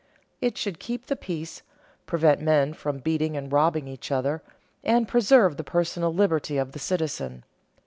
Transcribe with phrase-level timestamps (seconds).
[0.41, 1.61] It should keep the peace,
[2.07, 4.41] prevent men from beating and robbing each other,
[4.83, 7.43] and preserve the personal liberty of the citizen.